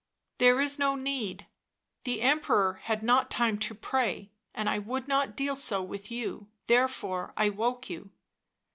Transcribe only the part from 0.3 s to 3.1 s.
"There is no need; the Emperor had